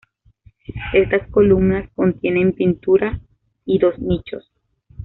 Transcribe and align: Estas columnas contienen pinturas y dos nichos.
Estas 0.93 1.29
columnas 1.29 1.87
contienen 1.93 2.53
pinturas 2.53 3.21
y 3.67 3.77
dos 3.77 3.99
nichos. 3.99 4.51